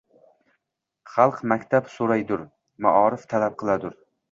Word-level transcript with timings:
Xalq 1.17 1.37
maktab 1.51 1.93
so‘raydur, 1.97 2.43
maorif 2.89 3.31
talab 3.37 3.57
qiladur 3.63 3.97